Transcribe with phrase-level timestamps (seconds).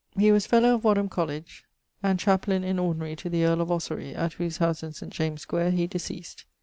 [0.17, 1.63] He was fellow of Wadham College
[2.01, 5.13] and chaplain in ordinary to the earle of Ossory, at whose house in St.
[5.13, 6.45] James' Square he deceased.